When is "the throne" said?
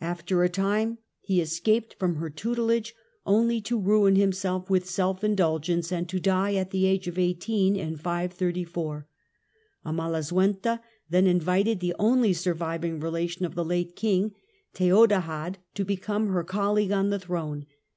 17.10-17.66